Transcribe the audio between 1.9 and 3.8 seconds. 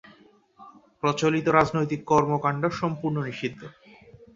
কর্মকাণ্ড সম্পূর্ণ নিষিদ্ধ।